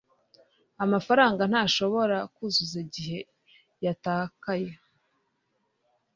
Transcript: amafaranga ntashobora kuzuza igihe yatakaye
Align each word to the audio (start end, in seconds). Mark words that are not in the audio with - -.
amafaranga 0.83 1.41
ntashobora 1.51 2.17
kuzuza 2.35 2.75
igihe 2.85 3.17
yatakaye 3.85 4.71